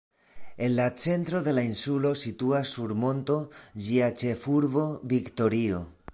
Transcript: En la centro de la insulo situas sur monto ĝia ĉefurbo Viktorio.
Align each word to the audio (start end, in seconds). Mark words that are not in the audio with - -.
En 0.67 0.71
la 0.77 0.85
centro 1.03 1.41
de 1.47 1.53
la 1.57 1.63
insulo 1.73 2.13
situas 2.21 2.73
sur 2.77 2.95
monto 3.05 3.37
ĝia 3.89 4.13
ĉefurbo 4.25 4.89
Viktorio. 5.15 5.89